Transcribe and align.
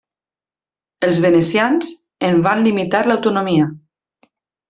Els 1.07 1.19
venecians 1.25 1.91
en 2.29 2.41
van 2.49 2.65
limitar 2.69 3.05
l'autonomia. 3.09 3.67